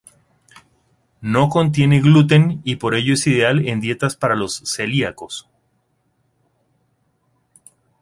No 1.21 1.49
contiene 1.49 2.01
gluten 2.01 2.61
y 2.63 2.77
por 2.77 2.95
ello 2.95 3.13
es 3.13 3.27
ideal 3.27 3.67
en 3.67 3.79
dietas 3.81 4.15
para 4.15 4.33
los 4.33 4.55
celíacos. 4.65 5.47